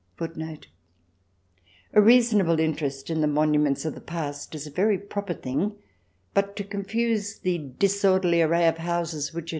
A 1.93 2.01
reasonable 2.01 2.59
interest 2.59 3.11
in 3.11 3.21
the 3.21 3.27
monuments 3.27 3.85
of 3.85 3.93
the 3.93 4.01
past 4.01 4.55
is 4.55 4.65
a 4.65 4.71
very 4.71 4.97
proper 4.97 5.35
thing, 5.35 5.73
but 6.33 6.55
to 6.55 6.63
confuse 6.63 7.37
the 7.37 7.59
disorderly 7.77 8.41
array 8.41 8.67
of 8.67 8.79
houses 8.79 9.31
which 9.31 9.49
CH. 9.49 9.49